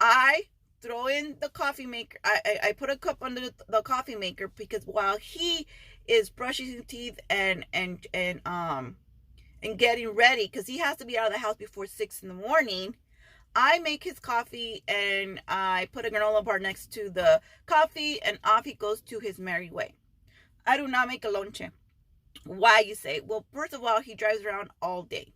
I 0.00 0.44
throw 0.80 1.08
in 1.08 1.34
the 1.40 1.48
coffee 1.48 1.86
maker. 1.86 2.18
I, 2.22 2.40
I, 2.46 2.68
I 2.68 2.72
put 2.72 2.90
a 2.90 2.96
cup 2.96 3.18
under 3.20 3.40
the, 3.68 3.82
coffee 3.82 4.14
maker 4.14 4.46
because 4.46 4.84
while 4.86 5.16
he 5.16 5.66
is 6.06 6.30
brushing 6.30 6.66
his 6.66 6.84
teeth 6.86 7.18
and 7.28 7.66
and 7.72 8.06
and 8.14 8.40
um 8.46 8.96
and 9.60 9.76
getting 9.76 10.10
ready 10.10 10.46
because 10.46 10.68
he 10.68 10.78
has 10.78 10.96
to 10.98 11.04
be 11.04 11.18
out 11.18 11.26
of 11.26 11.32
the 11.32 11.40
house 11.40 11.56
before 11.56 11.86
six 11.86 12.22
in 12.22 12.28
the 12.28 12.34
morning. 12.34 12.94
I 13.56 13.80
make 13.80 14.04
his 14.04 14.20
coffee 14.20 14.84
and 14.86 15.40
I 15.48 15.88
put 15.90 16.06
a 16.06 16.10
granola 16.10 16.44
bar 16.44 16.60
next 16.60 16.92
to 16.92 17.10
the 17.10 17.40
coffee 17.66 18.22
and 18.22 18.38
off 18.44 18.64
he 18.64 18.74
goes 18.74 19.00
to 19.02 19.18
his 19.18 19.40
merry 19.40 19.70
way. 19.70 19.94
I 20.64 20.76
do 20.76 20.86
not 20.86 21.08
make 21.08 21.24
a 21.24 21.28
lonche. 21.28 21.70
Why 22.44 22.80
you 22.80 22.94
say? 22.94 23.20
Well, 23.24 23.44
first 23.52 23.72
of 23.72 23.82
all, 23.84 24.00
he 24.00 24.14
drives 24.14 24.44
around 24.44 24.70
all 24.82 25.02
day. 25.02 25.32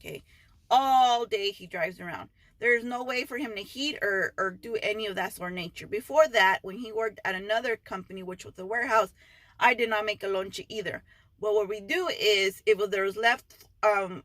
Okay. 0.00 0.22
All 0.70 1.26
day 1.26 1.50
he 1.50 1.66
drives 1.66 2.00
around. 2.00 2.28
There's 2.58 2.84
no 2.84 3.02
way 3.02 3.24
for 3.24 3.38
him 3.38 3.54
to 3.56 3.62
heat 3.62 3.98
or, 4.02 4.34
or 4.38 4.50
do 4.50 4.76
any 4.82 5.06
of 5.06 5.16
that 5.16 5.32
sort 5.32 5.52
of 5.52 5.56
nature. 5.56 5.86
Before 5.86 6.28
that, 6.28 6.60
when 6.62 6.76
he 6.76 6.92
worked 6.92 7.20
at 7.24 7.34
another 7.34 7.76
company, 7.76 8.22
which 8.22 8.44
was 8.44 8.58
a 8.58 8.66
warehouse, 8.66 9.12
I 9.58 9.74
did 9.74 9.90
not 9.90 10.04
make 10.04 10.22
a 10.22 10.28
lunch 10.28 10.60
either. 10.68 11.02
But 11.40 11.54
what 11.54 11.68
we 11.68 11.80
do 11.80 12.08
is 12.08 12.62
if 12.66 12.78
there 12.90 13.04
was 13.04 13.16
left 13.16 13.66
um 13.82 14.22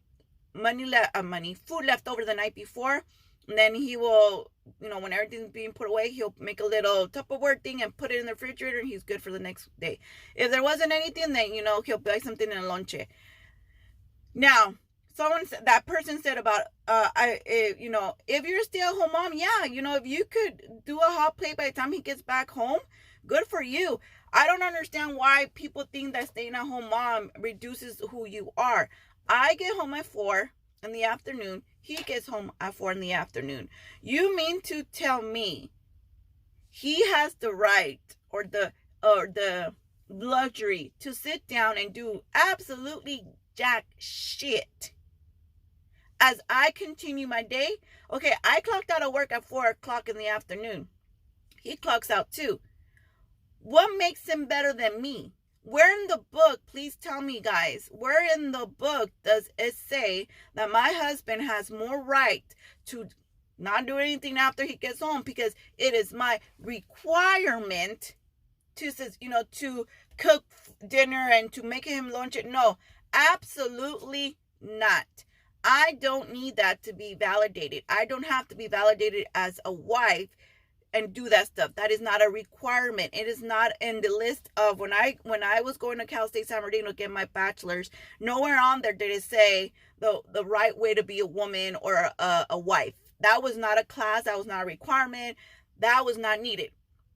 money 0.54 0.86
left 0.86 1.18
uh, 1.18 1.24
money 1.24 1.54
food 1.56 1.86
left 1.86 2.08
over 2.08 2.24
the 2.24 2.36
night 2.36 2.54
before, 2.54 3.04
then 3.48 3.76
he 3.76 3.96
will, 3.96 4.52
you 4.82 4.90
know, 4.90 5.00
when 5.00 5.14
everything's 5.14 5.52
being 5.52 5.74
put 5.74 5.88
away, 5.88 6.10
he'll 6.10 6.34
make 6.40 6.60
a 6.60 6.66
little 6.66 7.08
Tupperware 7.08 7.62
thing 7.64 7.82
and 7.82 7.96
put 7.96 8.12
it 8.12 8.20
in 8.20 8.26
the 8.26 8.34
refrigerator 8.34 8.80
and 8.80 8.88
he's 8.88 9.04
good 9.04 9.22
for 9.22 9.32
the 9.32 9.40
next 9.40 9.70
day. 9.80 10.00
If 10.36 10.52
there 10.52 10.64
wasn't 10.64 10.92
anything, 10.92 11.34
then, 11.34 11.54
you 11.54 11.64
know, 11.64 11.82
he'll 11.82 11.98
buy 11.98 12.20
something 12.20 12.52
in 12.52 12.58
a 12.58 12.62
lonche. 12.62 13.08
Now, 14.36 14.76
someone 15.14 15.46
that 15.64 15.86
person 15.86 16.22
said 16.22 16.38
about, 16.38 16.62
uh, 16.88 17.10
I, 17.16 17.40
if, 17.46 17.80
you 17.80 17.90
know, 17.90 18.16
if 18.28 18.46
you're 18.46 18.64
still 18.64 19.00
home 19.00 19.12
mom, 19.14 19.34
yeah, 19.34 19.66
you 19.66 19.82
know, 19.82 19.96
if 19.96 20.06
you 20.06 20.26
could 20.26 20.82
do 20.86 20.98
a 21.00 21.06
hot 21.06 21.38
plate 21.38 21.58
by 21.58 21.68
the 21.68 21.72
time 21.72 21.92
he 21.92 22.02
gets 22.02 22.22
back 22.22 22.52
home, 22.52 22.80
good 23.26 23.46
for 23.48 23.64
you. 23.64 24.00
I 24.34 24.46
don't 24.46 24.62
understand 24.62 25.16
why 25.16 25.48
people 25.56 25.86
think 25.92 26.14
that 26.14 26.28
staying 26.28 26.54
at 26.54 26.68
home 26.68 26.90
mom 26.90 27.32
reduces 27.40 28.02
who 28.12 28.28
you 28.28 28.52
are. 28.58 28.90
I 29.28 29.56
get 29.56 29.76
home 29.78 29.94
at 29.94 30.06
four 30.06 30.52
in 30.84 30.92
the 30.92 31.06
afternoon. 31.06 31.64
He 31.88 32.04
gets 32.04 32.28
home 32.28 32.52
at 32.60 32.76
four 32.76 32.92
in 32.92 33.00
the 33.00 33.14
afternoon. 33.14 33.70
You 34.02 34.36
mean 34.36 34.60
to 34.64 34.84
tell 34.84 35.22
me 35.22 35.72
he 36.70 37.10
has 37.14 37.36
the 37.36 37.54
right 37.54 38.02
or 38.30 38.44
the 38.44 38.74
or 39.02 39.28
the 39.34 39.74
luxury 40.10 40.92
to 41.00 41.14
sit 41.14 41.48
down 41.48 41.78
and 41.78 41.94
do 41.94 42.24
absolutely 42.36 43.24
jack 43.56 43.86
shit 43.98 44.92
as 46.20 46.42
I 46.50 46.72
continue 46.72 47.26
my 47.26 47.42
day. 47.42 47.78
Okay, 48.12 48.34
I 48.44 48.60
clocked 48.60 48.92
out 48.92 49.02
of 49.02 49.14
work 49.14 49.32
at 49.32 49.46
four 49.46 49.68
o'clock 49.68 50.10
in 50.10 50.18
the 50.18 50.28
afternoon. 50.28 50.90
He 51.62 51.78
clocks 51.78 52.12
out 52.12 52.34
too. 52.34 52.60
What 53.62 53.98
makes 53.98 54.28
him 54.28 54.46
better 54.46 54.74
than 54.74 55.02
me? 55.02 55.32
Where 55.68 56.02
in 56.02 56.08
the 56.08 56.22
book, 56.32 56.62
please 56.66 56.96
tell 56.96 57.22
me, 57.22 57.42
guys, 57.42 57.90
where 57.92 58.26
in 58.34 58.54
the 58.54 58.66
book 58.66 59.12
does 59.26 59.50
it 59.58 59.76
say 59.76 60.30
that 60.56 60.72
my 60.72 60.94
husband 60.96 61.42
has 61.42 61.70
more 61.70 62.02
right 62.02 62.46
to 62.86 63.10
not 63.60 63.86
do 63.86 63.98
anything 63.98 64.38
after 64.38 64.64
he 64.64 64.78
gets 64.78 65.02
home 65.02 65.24
because 65.24 65.54
it 65.78 65.94
is 65.94 66.14
my 66.14 66.40
requirement 66.58 68.16
to, 68.76 68.94
you 69.20 69.28
know, 69.28 69.44
to 69.52 69.86
cook 70.18 70.46
dinner 70.88 71.30
and 71.34 71.52
to 71.52 71.64
make 71.64 71.84
him 71.84 72.12
lunch? 72.12 72.38
It 72.38 72.50
no, 72.50 72.78
absolutely 73.12 74.38
not. 74.62 75.26
I 75.66 75.98
don't 76.00 76.32
need 76.32 76.56
that 76.56 76.82
to 76.84 76.94
be 76.94 77.14
validated. 77.14 77.84
I 77.90 78.06
don't 78.06 78.26
have 78.26 78.48
to 78.48 78.56
be 78.56 78.70
validated 78.70 79.26
as 79.36 79.60
a 79.66 79.74
wife 79.74 80.30
and 80.98 81.14
do 81.14 81.30
that 81.30 81.48
stuff. 81.48 81.72
That 81.76 81.92
is 81.92 82.02
not 82.02 82.26
a 82.26 82.30
requirement. 82.30 83.12
It 83.14 83.28
is 83.28 83.42
not 83.42 83.72
in 83.80 84.02
the 84.02 84.10
list 84.10 84.50
of 84.58 84.80
when 84.80 84.94
I 84.94 85.18
when 85.24 85.44
I 85.44 85.62
was 85.62 85.78
going 85.78 86.00
to 86.00 86.06
Cal 86.06 86.28
State 86.28 86.48
San 86.48 86.62
Bernardino 86.62 86.92
get 86.92 87.12
my 87.12 87.26
bachelor's. 87.26 87.90
Nowhere 88.20 88.60
on 88.60 88.82
there 88.82 88.94
did 88.94 89.12
it 89.12 89.24
say 89.24 89.72
the 90.00 90.22
the 90.34 90.44
right 90.44 90.78
way 90.78 90.94
to 90.94 91.04
be 91.04 91.20
a 91.20 91.26
woman 91.26 91.78
or 91.82 92.10
a, 92.20 92.46
a 92.50 92.60
wife. 92.60 92.94
That 93.20 93.44
was 93.44 93.58
not 93.58 93.80
a 93.80 93.84
class. 93.84 94.24
That 94.24 94.38
was 94.38 94.48
not 94.48 94.64
a 94.64 94.66
requirement. 94.66 95.38
That 95.80 96.06
was 96.06 96.18
not 96.18 96.42
needed. 96.42 96.72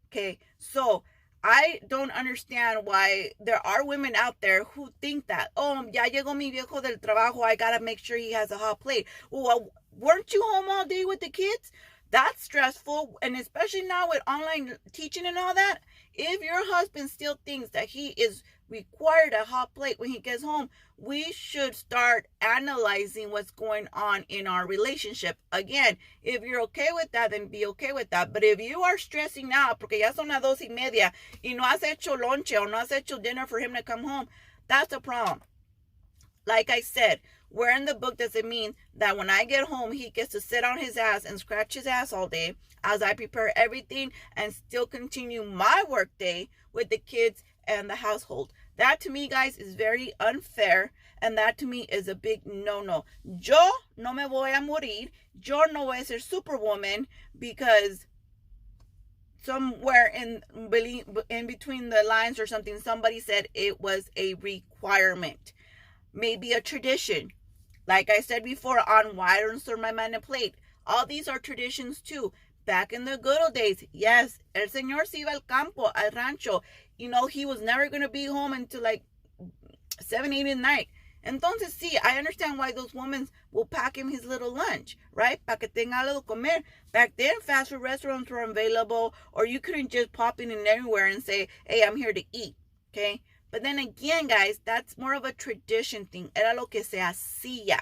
Okay, 0.08 0.38
so 0.60 1.04
I 1.44 1.80
don't 1.88 2.12
understand 2.12 2.82
why 2.84 3.32
there 3.40 3.66
are 3.66 3.86
women 3.86 4.16
out 4.16 4.36
there 4.42 4.64
who 4.64 4.92
think 5.02 5.28
that, 5.28 5.50
oh, 5.58 5.88
ya 5.92 6.04
llegó 6.04 6.36
mi 6.36 6.52
viejo 6.52 6.82
del 6.82 6.98
trabajo, 6.98 7.44
I 7.44 7.56
gotta 7.56 7.80
make 7.80 7.98
sure 7.98 8.18
he 8.18 8.34
has 8.34 8.52
a 8.52 8.58
hot 8.58 8.80
plate. 8.80 9.08
Well, 9.32 9.72
weren't 9.98 10.34
you 10.34 10.44
home 10.44 10.66
all 10.70 10.86
day 10.86 11.06
with 11.06 11.22
the 11.22 11.30
kids? 11.30 11.72
That's 12.12 12.44
stressful. 12.44 13.18
And 13.22 13.36
especially 13.36 13.84
now 13.84 14.08
with 14.10 14.22
online 14.28 14.78
teaching 14.92 15.26
and 15.26 15.38
all 15.38 15.54
that, 15.54 15.80
if 16.14 16.42
your 16.42 16.74
husband 16.74 17.10
still 17.10 17.40
thinks 17.46 17.70
that 17.70 17.86
he 17.86 18.10
is 18.10 18.44
required 18.70 19.34
a 19.34 19.46
hot 19.46 19.74
plate 19.74 20.00
when 20.00 20.10
he 20.10 20.20
gets 20.20 20.44
home, 20.44 20.70
we 20.98 21.32
should 21.32 21.74
start 21.74 22.28
analyzing 22.42 23.32
what's 23.32 23.52
going 23.52 23.88
on 23.94 24.26
in 24.30 24.46
our 24.46 24.68
relationship. 24.68 25.38
Again, 25.52 25.98
if 26.22 26.42
you're 26.44 26.62
okay 26.64 26.90
with 26.94 27.12
that, 27.12 27.32
then 27.32 27.48
be 27.48 27.66
okay 27.68 27.92
with 27.92 28.10
that. 28.12 28.32
But 28.34 28.44
if 28.44 28.60
you 28.60 28.82
are 28.82 28.98
stressing 28.98 29.52
out 29.54 29.80
porque 29.80 30.00
ya 30.00 30.12
son 30.12 30.28
las 30.28 30.42
dos 30.42 30.62
y 30.62 30.68
media 30.68 31.12
y 31.44 31.54
no 31.54 31.64
has 31.64 31.82
hecho 31.82 32.16
lonche 32.16 32.60
or 32.60 32.68
no 32.68 32.78
has 32.78 32.92
hecho 32.92 33.20
dinner 33.20 33.48
for 33.48 33.60
him 33.60 33.74
to 33.74 33.84
come 33.84 34.04
home, 34.04 34.28
that's 34.68 34.94
a 34.94 35.00
problem. 35.00 35.42
Like 36.46 36.70
I 36.70 36.82
said, 36.82 37.20
where 37.52 37.76
in 37.76 37.86
the 37.86 37.94
book 37.94 38.18
does 38.18 38.36
it 38.36 38.46
mean 38.46 38.76
that 38.96 39.18
when 39.18 39.30
I 39.30 39.44
get 39.44 39.66
home, 39.66 39.92
he 39.92 40.10
gets 40.10 40.32
to 40.34 40.42
sit 40.42 40.64
on 40.64 40.78
his 40.78 40.98
ass 40.98 41.26
and 41.26 41.40
scratch 41.40 41.74
his 41.74 41.86
ass 41.86 42.14
all 42.14 42.28
day 42.28 42.56
as 42.84 43.02
I 43.02 43.14
prepare 43.14 43.52
everything 43.58 44.12
and 44.36 44.54
still 44.54 44.86
continue 44.86 45.44
my 45.44 45.84
work 45.88 46.10
day 46.18 46.50
with 46.74 46.90
the 46.90 46.98
kids 46.98 47.44
and 47.68 47.90
the 47.90 47.96
household? 47.96 48.54
That 48.78 49.00
to 49.02 49.10
me, 49.10 49.28
guys, 49.28 49.58
is 49.58 49.76
very 49.76 50.14
unfair. 50.20 50.92
And 51.22 51.38
that 51.38 51.58
to 51.60 51.68
me 51.68 51.82
is 51.82 52.08
a 52.08 52.16
big 52.16 52.48
no 52.48 52.82
no. 52.82 53.06
Yo 53.24 53.70
no 53.96 54.12
me 54.12 54.28
voy 54.28 54.54
a 54.54 54.60
morir. 54.60 55.10
Yo 55.40 55.62
no 55.72 55.86
voy 55.86 56.00
a 56.00 56.06
ser 56.06 56.18
superwoman 56.18 57.06
because 57.38 58.08
somewhere 59.44 60.08
in 60.08 60.44
in 61.30 61.46
between 61.46 61.90
the 61.90 62.04
lines 62.08 62.40
or 62.40 62.48
something 62.48 62.80
somebody 62.80 63.20
said 63.20 63.48
it 63.54 63.80
was 63.82 64.10
a 64.16 64.36
requirement 64.36 65.52
maybe 66.14 66.52
a 66.52 66.62
tradition 66.62 67.32
like 67.92 68.10
I 68.10 68.22
said 68.22 68.46
before 68.46 68.80
on 68.90 69.20
I 69.20 69.42
don't 69.42 69.62
serve 69.62 69.82
my 69.82 69.92
man 69.92 70.14
a 70.14 70.22
plate. 70.22 70.56
All 70.88 71.06
these 71.06 71.28
are 71.28 71.40
traditions 71.40 72.00
too. 72.00 72.32
Back 72.66 72.94
in 72.94 73.04
the 73.04 73.18
good 73.18 73.42
old 73.42 73.54
days, 73.54 73.84
yes, 73.92 74.40
el 74.56 74.68
señor 74.68 75.06
se 75.06 75.26
iba 75.26 75.34
al 75.34 75.42
campo, 75.42 75.92
al 75.94 76.12
rancho. 76.12 76.62
You 76.98 77.10
know, 77.10 77.28
he 77.28 77.46
was 77.46 77.62
never 77.62 77.90
going 77.90 78.02
to 78.02 78.08
be 78.08 78.24
home 78.28 78.54
until 78.54 78.82
like 78.82 79.04
7, 80.00 80.32
8 80.32 80.48
at 80.48 80.58
night. 80.58 80.88
Entonces, 81.26 81.76
sí, 81.78 81.98
I 82.02 82.18
understand 82.18 82.58
why 82.58 82.72
those 82.72 82.94
women 82.94 83.28
will 83.52 83.66
pack 83.66 83.98
him 83.98 84.10
his 84.10 84.24
little 84.24 84.54
lunch, 84.54 84.98
right? 85.14 85.46
Para 85.46 85.58
que 85.58 85.68
tenga 85.68 85.96
algo 85.96 86.26
comer. 86.26 86.64
Back 86.94 87.12
then, 87.18 87.42
fast 87.42 87.72
food 87.72 87.82
restaurants 87.82 88.32
were 88.32 88.42
available, 88.42 89.14
or 89.34 89.46
you 89.46 89.60
couldn't 89.60 89.92
just 89.92 90.14
pop 90.14 90.40
in 90.40 90.50
and 90.50 90.66
anywhere 90.66 91.08
and 91.08 91.22
say, 91.22 91.50
hey, 91.68 91.84
I'm 91.86 91.98
here 91.98 92.14
to 92.14 92.24
eat, 92.32 92.56
okay? 92.94 93.22
But 93.52 93.64
then 93.64 93.80
again, 93.80 94.28
guys, 94.28 94.62
that's 94.64 94.98
more 94.98 95.14
of 95.14 95.26
a 95.26 95.34
tradition 95.34 96.06
thing. 96.06 96.32
Era 96.36 96.54
lo 96.56 96.66
que 96.66 96.84
se 96.84 96.98
hacía, 96.98 97.80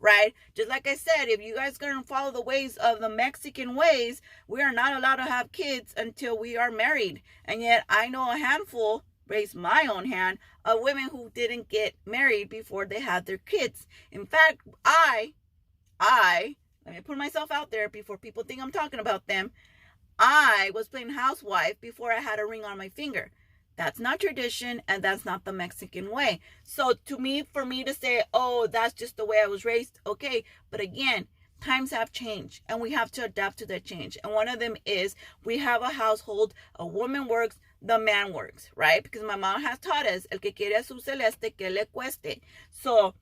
right? 0.00 0.34
Just 0.54 0.70
like 0.70 0.88
I 0.88 0.94
said, 0.94 1.28
if 1.28 1.40
you 1.40 1.54
guys 1.54 1.76
gonna 1.76 2.02
follow 2.02 2.32
the 2.32 2.40
ways 2.40 2.78
of 2.78 3.00
the 3.00 3.10
Mexican 3.10 3.74
ways, 3.74 4.22
we 4.48 4.62
are 4.62 4.72
not 4.72 4.94
allowed 4.96 5.16
to 5.16 5.24
have 5.24 5.52
kids 5.52 5.92
until 5.96 6.38
we 6.38 6.56
are 6.56 6.70
married. 6.70 7.22
And 7.44 7.60
yet, 7.60 7.84
I 7.90 8.08
know 8.08 8.30
a 8.30 8.38
handful, 8.38 9.04
raised 9.28 9.54
my 9.54 9.86
own 9.90 10.06
hand, 10.06 10.38
of 10.64 10.80
women 10.80 11.08
who 11.10 11.30
didn't 11.34 11.68
get 11.68 11.94
married 12.06 12.48
before 12.48 12.86
they 12.86 13.00
had 13.00 13.26
their 13.26 13.38
kids. 13.38 13.86
In 14.10 14.24
fact, 14.26 14.62
I, 14.84 15.34
I, 16.00 16.56
let 16.86 16.94
me 16.94 17.00
put 17.02 17.18
myself 17.18 17.50
out 17.50 17.70
there 17.70 17.88
before 17.88 18.16
people 18.16 18.44
think 18.44 18.62
I'm 18.62 18.72
talking 18.72 19.00
about 19.00 19.26
them. 19.26 19.50
I 20.18 20.70
was 20.74 20.88
playing 20.88 21.10
housewife 21.10 21.80
before 21.80 22.12
I 22.12 22.20
had 22.20 22.38
a 22.38 22.46
ring 22.46 22.64
on 22.64 22.78
my 22.78 22.88
finger. 22.88 23.30
That's 23.82 23.98
not 23.98 24.20
tradition 24.20 24.80
and 24.86 25.02
that's 25.02 25.24
not 25.24 25.44
the 25.44 25.52
Mexican 25.52 26.12
way. 26.12 26.38
So 26.62 26.92
to 27.06 27.18
me, 27.18 27.42
for 27.52 27.64
me 27.64 27.82
to 27.82 27.92
say, 27.92 28.22
oh, 28.32 28.68
that's 28.68 28.94
just 28.94 29.16
the 29.16 29.24
way 29.24 29.40
I 29.42 29.48
was 29.48 29.64
raised, 29.64 29.98
okay. 30.06 30.44
But 30.70 30.80
again, 30.80 31.26
times 31.60 31.90
have 31.90 32.12
changed 32.12 32.62
and 32.68 32.80
we 32.80 32.92
have 32.92 33.10
to 33.10 33.24
adapt 33.24 33.58
to 33.58 33.66
that 33.66 33.84
change. 33.84 34.16
And 34.22 34.32
one 34.32 34.46
of 34.46 34.60
them 34.60 34.76
is 34.86 35.16
we 35.44 35.58
have 35.58 35.82
a 35.82 35.88
household, 35.88 36.54
a 36.76 36.86
woman 36.86 37.26
works, 37.26 37.58
the 37.82 37.98
man 37.98 38.32
works, 38.32 38.70
right? 38.76 39.02
Because 39.02 39.24
my 39.24 39.34
mom 39.34 39.62
has 39.62 39.80
taught 39.80 40.06
us, 40.06 40.28
el 40.30 40.38
que 40.38 40.52
quiere 40.52 40.84
su 40.84 41.00
celeste, 41.00 41.50
que 41.58 41.68
le 41.68 41.84
cueste. 41.86 42.40
So 42.70 43.14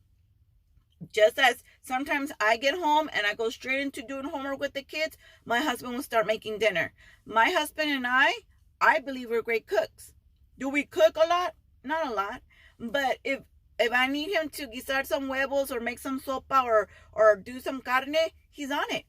just 1.11 1.39
as 1.39 1.65
sometimes 1.81 2.33
I 2.39 2.59
get 2.59 2.75
home 2.75 3.09
and 3.15 3.27
I 3.27 3.33
go 3.33 3.49
straight 3.49 3.81
into 3.81 4.03
doing 4.03 4.25
homework 4.25 4.61
with 4.61 4.75
the 4.75 4.83
kids, 4.83 5.17
my 5.47 5.61
husband 5.61 5.95
will 5.95 6.03
start 6.03 6.27
making 6.27 6.59
dinner. 6.59 6.93
My 7.25 7.49
husband 7.49 7.91
and 7.91 8.07
I, 8.07 8.41
I 8.79 8.99
believe 8.99 9.31
we're 9.31 9.41
great 9.41 9.67
cooks. 9.67 10.13
Do 10.61 10.69
we 10.69 10.85
cook 10.85 11.17
a 11.17 11.27
lot? 11.27 11.55
Not 11.83 12.07
a 12.07 12.13
lot. 12.13 12.43
But 12.79 13.19
if 13.25 13.41
if 13.79 13.93
I 13.93 14.07
need 14.09 14.31
him 14.31 14.51
to 14.51 14.67
guisar 14.67 15.07
some 15.07 15.27
huevos 15.27 15.73
or 15.73 15.81
make 15.81 15.99
some 15.99 16.21
sopa 16.21 16.63
or 16.63 16.89
or 17.13 17.37
do 17.37 17.61
some 17.61 17.81
carne, 17.81 18.15
he's 18.51 18.71
on 18.71 18.85
it. 18.91 19.07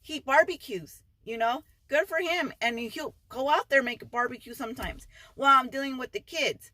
He 0.00 0.20
barbecues, 0.20 1.02
you 1.24 1.36
know. 1.36 1.64
Good 1.88 2.08
for 2.08 2.18
him. 2.18 2.52
And 2.60 2.78
he'll 2.78 3.16
go 3.28 3.48
out 3.50 3.68
there 3.68 3.82
make 3.82 4.02
a 4.02 4.06
barbecue 4.06 4.54
sometimes 4.54 5.08
while 5.34 5.58
I'm 5.58 5.70
dealing 5.70 5.98
with 5.98 6.12
the 6.12 6.20
kids. 6.20 6.70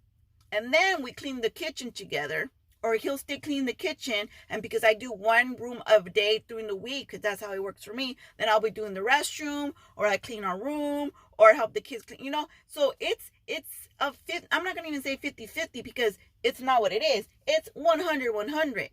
And 0.51 0.75
then 0.75 1.03
we 1.03 1.13
clean 1.13 1.41
the 1.41 1.49
kitchen 1.49 1.91
together 1.91 2.51
or 2.83 2.97
he'll 2.97 3.19
still 3.19 3.41
clean 3.41 3.65
the 3.65 3.73
kitchen 3.73 4.29
and 4.49 4.61
because 4.61 4.85
i 4.85 4.93
do 4.93 5.13
one 5.13 5.55
room 5.57 5.83
of 5.87 6.13
day 6.13 6.45
during 6.49 6.67
the 6.67 6.77
week 6.77 7.07
because 7.07 7.21
that's 7.21 7.41
how 7.41 7.53
it 7.53 7.63
works 7.63 7.85
for 7.85 7.95
me 7.95 8.17
then 8.39 8.49
i'll 8.49 8.61
be 8.61 8.71
doing 8.71 8.95
the 8.95 9.01
restroom 9.01 9.73
or 9.97 10.07
i 10.07 10.17
clean 10.17 10.45
our 10.45 10.61
room 10.61 11.11
or 11.39 11.55
help 11.55 11.75
the 11.75 11.81
kids 11.81 12.05
clean 12.05 12.23
you 12.23 12.31
know 12.31 12.47
so 12.67 12.93
it's 13.01 13.31
it's 13.47 13.89
a 14.01 14.13
fit 14.27 14.47
i'm 14.51 14.65
not 14.65 14.77
gonna 14.77 14.89
even 14.89 15.03
say 15.03 15.17
50 15.17 15.47
50 15.47 15.83
because 15.83 16.19
it's 16.45 16.61
not 16.61 16.81
what 16.81 16.93
it 16.93 17.05
is. 17.05 17.27
It's 17.47 17.69
100 17.75 18.35
100 18.35 18.91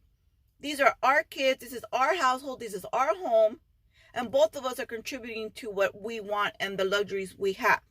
these 0.61 0.81
are 0.81 0.95
our 1.01 1.23
kids. 1.23 1.61
This 1.61 1.73
is 1.73 1.85
our 1.93 2.15
household. 2.15 2.59
This 2.59 2.73
is 2.73 2.85
our 2.91 3.15
home. 3.15 3.59
And 4.13 4.29
both 4.31 4.55
of 4.57 4.65
us 4.65 4.79
are 4.79 4.85
contributing 4.85 5.51
to 5.55 5.69
what 5.69 6.01
we 6.01 6.19
want 6.19 6.55
and 6.59 6.77
the 6.77 6.83
luxuries 6.83 7.35
we 7.37 7.53
have 7.53 7.81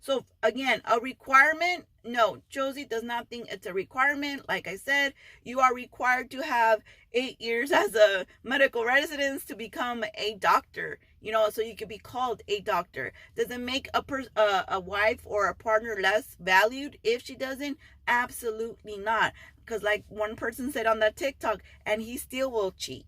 so 0.00 0.24
again 0.42 0.80
a 0.84 0.98
requirement 1.00 1.84
no 2.04 2.38
josie 2.48 2.84
does 2.84 3.02
not 3.02 3.28
think 3.28 3.48
it's 3.50 3.66
a 3.66 3.72
requirement. 3.72 4.48
Like 4.48 4.66
i 4.66 4.76
said 4.76 5.14
you 5.44 5.60
are 5.60 5.74
required 5.74 6.30
to 6.30 6.42
have 6.42 6.82
eight 7.12 7.40
years 7.40 7.70
as 7.82 7.94
a 7.94 8.26
medical 8.42 8.84
residence 8.84 9.44
to 9.46 9.56
become 9.56 10.04
a 10.14 10.34
doctor 10.34 10.98
you 11.20 11.32
know 11.32 11.50
so 11.50 11.62
you 11.62 11.74
could 11.76 11.88
be 11.88 11.98
called 11.98 12.42
a 12.48 12.60
doctor. 12.60 13.12
Does 13.36 13.50
it 13.50 13.60
make 13.60 13.88
a 13.94 14.02
per- 14.02 14.26
uh, 14.36 14.62
a 14.68 14.80
wife 14.80 15.20
or 15.24 15.48
a 15.48 15.54
partner 15.54 15.96
less 16.00 16.36
valued? 16.40 16.98
If 17.02 17.24
she 17.24 17.34
doesn't 17.34 17.78
absolutely 18.06 18.96
not. 18.96 19.32
Because 19.64 19.82
like 19.82 20.04
one 20.08 20.36
person 20.36 20.72
said 20.72 20.86
on 20.86 21.00
that 21.00 21.16
tiktok 21.16 21.62
and 21.84 22.00
he 22.00 22.16
still 22.16 22.50
will 22.50 22.72
cheat 22.72 23.04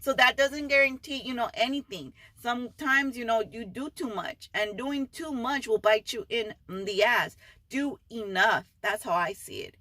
so 0.00 0.12
that 0.12 0.36
doesn't 0.36 0.68
guarantee 0.68 1.22
you 1.22 1.34
know 1.34 1.50
anything 1.54 2.12
sometimes 2.42 3.16
you 3.16 3.24
know 3.24 3.42
you 3.52 3.64
do 3.64 3.90
too 3.90 4.12
much 4.12 4.48
and 4.54 4.76
doing 4.76 5.06
too 5.08 5.32
much 5.32 5.68
will 5.68 5.78
bite 5.78 6.12
you 6.12 6.24
in 6.28 6.54
the 6.68 7.02
ass 7.04 7.36
do 7.68 7.98
enough 8.10 8.64
that's 8.82 9.04
how 9.04 9.12
i 9.12 9.32
see 9.32 9.60
it 9.60 9.74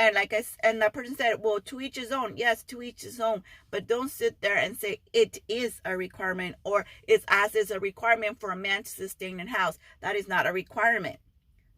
and 0.00 0.14
like 0.14 0.32
I 0.32 0.42
and 0.62 0.80
that 0.80 0.94
person 0.94 1.14
said, 1.14 1.42
well, 1.42 1.60
to 1.60 1.78
each 1.78 1.96
his 1.96 2.10
own. 2.10 2.34
Yes, 2.36 2.62
to 2.64 2.80
each 2.80 3.02
his 3.02 3.20
own. 3.20 3.42
But 3.70 3.86
don't 3.86 4.10
sit 4.10 4.40
there 4.40 4.56
and 4.56 4.78
say 4.78 5.00
it 5.12 5.42
is 5.46 5.82
a 5.84 5.94
requirement 5.94 6.56
or 6.64 6.86
it's 7.06 7.24
as 7.28 7.54
is 7.54 7.70
a 7.70 7.78
requirement 7.78 8.40
for 8.40 8.50
a 8.50 8.56
man 8.56 8.84
to 8.84 8.90
sustain 8.90 9.38
a 9.40 9.46
house. 9.46 9.78
That 10.00 10.16
is 10.16 10.26
not 10.26 10.46
a 10.46 10.54
requirement. 10.54 11.16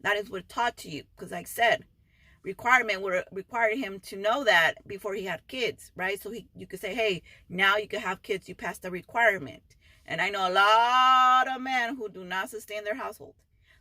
That 0.01 0.15
is 0.15 0.29
what 0.29 0.47
taught 0.47 0.77
to 0.77 0.89
you. 0.89 1.03
Because 1.13 1.31
like 1.31 1.47
I 1.47 1.49
said, 1.49 1.83
requirement 2.43 3.01
would 3.01 3.23
require 3.31 3.75
him 3.75 3.99
to 4.01 4.17
know 4.17 4.43
that 4.43 4.85
before 4.87 5.15
he 5.15 5.25
had 5.25 5.47
kids, 5.47 5.91
right? 5.95 6.21
So 6.21 6.31
he 6.31 6.47
you 6.55 6.67
could 6.67 6.81
say, 6.81 6.93
hey, 6.93 7.23
now 7.49 7.77
you 7.77 7.87
can 7.87 8.01
have 8.01 8.21
kids, 8.21 8.49
you 8.49 8.55
passed 8.55 8.81
the 8.81 8.91
requirement. 8.91 9.63
And 10.05 10.21
I 10.21 10.29
know 10.29 10.49
a 10.49 10.51
lot 10.51 11.47
of 11.47 11.61
men 11.61 11.95
who 11.95 12.09
do 12.09 12.25
not 12.25 12.49
sustain 12.49 12.83
their 12.83 12.95
household. 12.95 13.35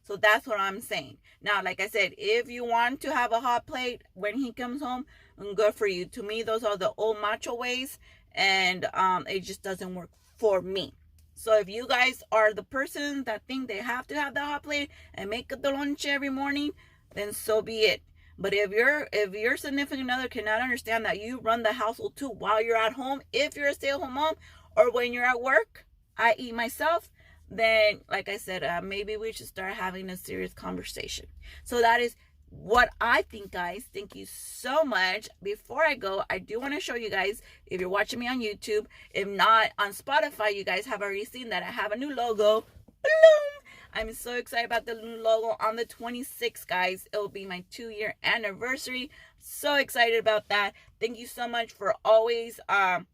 So 0.04 0.16
that's 0.16 0.46
what 0.46 0.60
I'm 0.60 0.80
saying. 0.80 1.18
Now, 1.42 1.62
like 1.62 1.80
I 1.80 1.88
said, 1.88 2.14
if 2.18 2.48
you 2.48 2.64
want 2.64 3.00
to 3.02 3.12
have 3.12 3.32
a 3.32 3.40
hot 3.40 3.66
plate 3.66 4.02
when 4.14 4.36
he 4.36 4.52
comes 4.52 4.82
home, 4.82 5.06
good 5.54 5.74
for 5.74 5.86
you. 5.86 6.06
To 6.06 6.22
me, 6.22 6.42
those 6.42 6.64
are 6.64 6.76
the 6.76 6.92
old 6.96 7.20
macho 7.20 7.54
ways, 7.54 7.98
and 8.32 8.86
um, 8.94 9.26
it 9.28 9.40
just 9.40 9.62
doesn't 9.62 9.94
work 9.94 10.10
for 10.36 10.60
me. 10.60 10.94
So 11.34 11.58
if 11.58 11.68
you 11.68 11.86
guys 11.86 12.22
are 12.30 12.52
the 12.52 12.62
person 12.62 13.24
that 13.24 13.42
think 13.46 13.68
they 13.68 13.78
have 13.78 14.06
to 14.08 14.14
have 14.14 14.34
the 14.34 14.44
hot 14.44 14.62
plate 14.62 14.90
and 15.14 15.30
make 15.30 15.48
the 15.48 15.70
lunch 15.70 16.06
every 16.06 16.30
morning, 16.30 16.72
then 17.14 17.32
so 17.32 17.62
be 17.62 17.80
it. 17.80 18.02
But 18.38 18.54
if 18.54 18.70
your 18.70 19.08
if 19.12 19.34
your 19.34 19.56
significant 19.56 20.10
other 20.10 20.28
cannot 20.28 20.62
understand 20.62 21.04
that 21.04 21.20
you 21.20 21.40
run 21.40 21.62
the 21.62 21.72
household 21.72 22.16
too 22.16 22.28
while 22.28 22.62
you're 22.62 22.76
at 22.76 22.94
home, 22.94 23.22
if 23.32 23.56
you're 23.56 23.68
a 23.68 23.74
stay-at-home 23.74 24.14
mom, 24.14 24.34
or 24.76 24.90
when 24.90 25.12
you're 25.12 25.24
at 25.24 25.40
work, 25.40 25.86
i.e. 26.16 26.52
myself, 26.52 27.10
then 27.50 28.00
like 28.10 28.28
I 28.28 28.38
said, 28.38 28.64
uh, 28.64 28.80
maybe 28.82 29.16
we 29.16 29.32
should 29.32 29.46
start 29.46 29.74
having 29.74 30.10
a 30.10 30.16
serious 30.16 30.52
conversation. 30.54 31.26
So 31.64 31.80
that 31.80 32.00
is 32.00 32.16
what 32.50 32.90
I 33.00 33.22
think, 33.22 33.50
guys. 33.50 33.84
Thank 33.94 34.14
you 34.14 34.26
so 34.26 34.84
much. 34.84 35.28
Before 35.42 35.84
I 35.84 35.94
go, 35.94 36.24
I 36.28 36.38
do 36.38 36.60
want 36.60 36.74
to 36.74 36.80
show 36.80 36.94
you 36.94 37.10
guys 37.10 37.42
if 37.66 37.80
you're 37.80 37.88
watching 37.88 38.18
me 38.18 38.28
on 38.28 38.40
YouTube, 38.40 38.86
if 39.10 39.26
not 39.26 39.70
on 39.78 39.92
Spotify, 39.92 40.54
you 40.54 40.64
guys 40.64 40.86
have 40.86 41.02
already 41.02 41.24
seen 41.24 41.48
that 41.50 41.62
I 41.62 41.66
have 41.66 41.92
a 41.92 41.96
new 41.96 42.14
logo. 42.14 42.64
Bloom! 43.02 43.61
I'm 43.94 44.12
so 44.14 44.34
excited 44.36 44.64
about 44.66 44.86
the 44.86 44.94
new 44.94 45.22
logo 45.22 45.56
on 45.60 45.76
the 45.76 45.84
26th, 45.84 46.66
guys. 46.66 47.06
It 47.12 47.16
will 47.16 47.28
be 47.28 47.44
my 47.46 47.64
two 47.70 47.90
year 47.90 48.14
anniversary. 48.22 49.10
So 49.38 49.74
excited 49.76 50.18
about 50.18 50.48
that. 50.48 50.72
Thank 51.00 51.18
you 51.18 51.26
so 51.26 51.46
much 51.48 51.72
for 51.72 51.94
always 52.04 52.58
um 52.68 53.06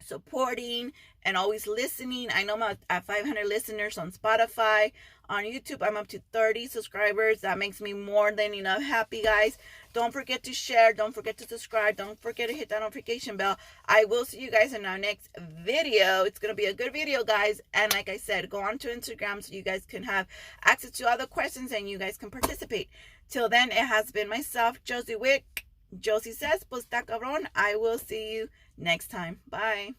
supporting 0.00 0.92
and 1.24 1.36
always 1.36 1.66
listening. 1.66 2.28
I 2.32 2.44
know 2.44 2.54
I'm 2.54 2.76
at 2.90 3.06
500 3.06 3.46
listeners 3.46 3.98
on 3.98 4.12
Spotify. 4.12 4.92
On 5.32 5.44
YouTube, 5.44 5.78
I'm 5.80 5.96
up 5.96 6.08
to 6.08 6.20
30 6.34 6.66
subscribers. 6.66 7.40
That 7.40 7.56
makes 7.56 7.80
me 7.80 7.94
more 7.94 8.32
than 8.32 8.52
enough 8.52 8.82
happy, 8.82 9.22
guys. 9.22 9.56
Don't 9.94 10.12
forget 10.12 10.42
to 10.42 10.52
share. 10.52 10.92
Don't 10.92 11.14
forget 11.14 11.38
to 11.38 11.48
subscribe. 11.48 11.96
Don't 11.96 12.20
forget 12.20 12.50
to 12.50 12.54
hit 12.54 12.68
that 12.68 12.82
notification 12.82 13.38
bell. 13.38 13.56
I 13.88 14.04
will 14.04 14.26
see 14.26 14.42
you 14.42 14.50
guys 14.50 14.74
in 14.74 14.84
our 14.84 14.98
next 14.98 15.30
video. 15.64 16.24
It's 16.24 16.38
going 16.38 16.54
to 16.54 16.54
be 16.54 16.66
a 16.66 16.74
good 16.74 16.92
video, 16.92 17.24
guys. 17.24 17.62
And 17.72 17.94
like 17.94 18.10
I 18.10 18.18
said, 18.18 18.50
go 18.50 18.60
on 18.60 18.76
to 18.80 18.88
Instagram 18.88 19.42
so 19.42 19.54
you 19.54 19.62
guys 19.62 19.86
can 19.86 20.02
have 20.02 20.26
access 20.64 20.90
to 20.90 21.08
other 21.08 21.24
questions 21.24 21.72
and 21.72 21.88
you 21.88 21.96
guys 21.96 22.18
can 22.18 22.28
participate. 22.28 22.90
Till 23.30 23.48
then, 23.48 23.70
it 23.70 23.86
has 23.86 24.12
been 24.12 24.28
myself, 24.28 24.84
Josie 24.84 25.16
Wick. 25.16 25.64
Josie 25.98 26.32
says, 26.32 26.62
pues 26.68 26.84
está 26.84 27.06
cabrón. 27.06 27.46
I 27.56 27.76
will 27.76 27.96
see 27.96 28.34
you 28.34 28.48
next 28.76 29.08
time. 29.08 29.40
Bye. 29.48 29.94